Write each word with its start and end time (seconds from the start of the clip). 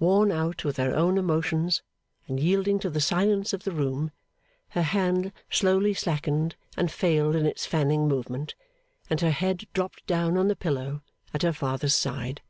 Worn 0.00 0.32
out 0.32 0.64
with 0.64 0.78
her 0.78 0.96
own 0.96 1.16
emotions, 1.16 1.80
and 2.26 2.40
yielding 2.40 2.80
to 2.80 2.90
the 2.90 3.00
silence 3.00 3.52
of 3.52 3.62
the 3.62 3.70
room, 3.70 4.10
her 4.70 4.82
hand 4.82 5.30
slowly 5.48 5.94
slackened 5.94 6.56
and 6.76 6.90
failed 6.90 7.36
in 7.36 7.46
its 7.46 7.66
fanning 7.66 8.08
movement, 8.08 8.56
and 9.08 9.20
her 9.20 9.30
head 9.30 9.68
dropped 9.72 10.04
down 10.08 10.36
on 10.36 10.48
the 10.48 10.56
pillow 10.56 11.02
at 11.32 11.42
her 11.42 11.52
father's 11.52 11.94
side. 11.94 12.42